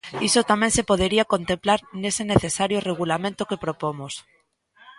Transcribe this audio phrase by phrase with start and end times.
[0.27, 4.13] Iso tamén se podería contemplar nese necesario regulamento que propomos.